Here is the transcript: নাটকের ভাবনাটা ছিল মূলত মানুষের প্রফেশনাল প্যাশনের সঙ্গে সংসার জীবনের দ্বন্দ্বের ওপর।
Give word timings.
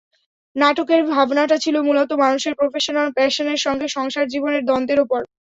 নাটকের 0.55 1.01
ভাবনাটা 1.11 1.57
ছিল 1.63 1.75
মূলত 1.87 2.11
মানুষের 2.23 2.53
প্রফেশনাল 2.59 3.07
প্যাশনের 3.17 3.59
সঙ্গে 3.65 3.87
সংসার 3.89 4.25
জীবনের 4.27 4.63
দ্বন্দ্বের 4.65 4.99
ওপর। 4.99 5.21